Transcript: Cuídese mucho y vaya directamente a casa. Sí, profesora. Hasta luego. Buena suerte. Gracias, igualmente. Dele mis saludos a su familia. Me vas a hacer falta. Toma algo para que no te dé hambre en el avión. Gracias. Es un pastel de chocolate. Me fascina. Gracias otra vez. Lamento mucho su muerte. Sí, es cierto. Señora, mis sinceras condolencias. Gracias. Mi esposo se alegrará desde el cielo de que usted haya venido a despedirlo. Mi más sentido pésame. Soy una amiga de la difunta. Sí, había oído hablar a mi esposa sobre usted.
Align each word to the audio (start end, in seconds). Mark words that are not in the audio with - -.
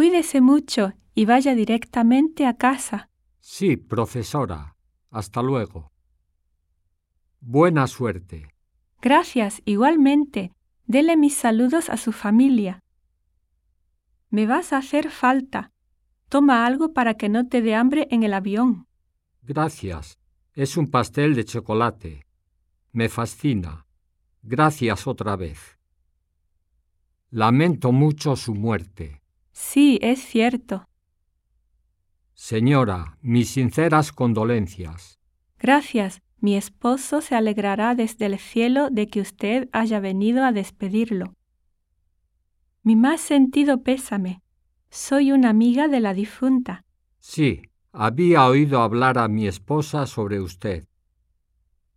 Cuídese 0.00 0.40
mucho 0.40 0.94
y 1.14 1.26
vaya 1.26 1.54
directamente 1.54 2.46
a 2.46 2.56
casa. 2.56 3.10
Sí, 3.38 3.76
profesora. 3.76 4.74
Hasta 5.10 5.42
luego. 5.42 5.92
Buena 7.42 7.86
suerte. 7.86 8.48
Gracias, 9.02 9.60
igualmente. 9.66 10.54
Dele 10.86 11.18
mis 11.18 11.34
saludos 11.34 11.90
a 11.90 11.98
su 11.98 12.12
familia. 12.12 12.82
Me 14.30 14.46
vas 14.46 14.72
a 14.72 14.78
hacer 14.78 15.10
falta. 15.10 15.70
Toma 16.30 16.64
algo 16.64 16.94
para 16.94 17.18
que 17.18 17.28
no 17.28 17.48
te 17.48 17.60
dé 17.60 17.74
hambre 17.74 18.08
en 18.10 18.22
el 18.22 18.32
avión. 18.32 18.86
Gracias. 19.42 20.18
Es 20.54 20.78
un 20.78 20.90
pastel 20.90 21.34
de 21.34 21.44
chocolate. 21.44 22.24
Me 22.92 23.10
fascina. 23.10 23.84
Gracias 24.40 25.06
otra 25.06 25.36
vez. 25.36 25.78
Lamento 27.28 27.92
mucho 27.92 28.34
su 28.34 28.54
muerte. 28.54 29.19
Sí, 29.62 29.98
es 30.02 30.24
cierto. 30.24 30.88
Señora, 32.32 33.18
mis 33.20 33.50
sinceras 33.50 34.10
condolencias. 34.10 35.20
Gracias. 35.58 36.22
Mi 36.38 36.56
esposo 36.56 37.20
se 37.20 37.36
alegrará 37.36 37.94
desde 37.94 38.24
el 38.26 38.38
cielo 38.38 38.88
de 38.90 39.06
que 39.08 39.20
usted 39.20 39.68
haya 39.72 40.00
venido 40.00 40.44
a 40.44 40.52
despedirlo. 40.52 41.34
Mi 42.82 42.96
más 42.96 43.20
sentido 43.20 43.82
pésame. 43.82 44.40
Soy 44.88 45.30
una 45.30 45.50
amiga 45.50 45.88
de 45.88 46.00
la 46.00 46.14
difunta. 46.14 46.86
Sí, 47.18 47.60
había 47.92 48.46
oído 48.46 48.80
hablar 48.80 49.18
a 49.18 49.28
mi 49.28 49.46
esposa 49.46 50.06
sobre 50.06 50.40
usted. 50.40 50.88